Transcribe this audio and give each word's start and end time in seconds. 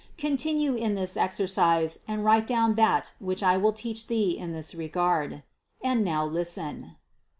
Continue 0.17 0.73
in 0.73 0.95
this 0.95 1.15
exercise 1.15 1.99
and 2.07 2.25
write 2.25 2.47
down 2.47 2.73
that 2.73 3.13
which 3.19 3.43
I 3.43 3.57
will 3.57 3.71
teach 3.71 4.07
thee 4.07 4.35
in 4.35 4.51
this 4.51 4.73
regard. 4.73 5.43
And 5.83 6.03
now 6.03 6.25
listen. 6.25 6.95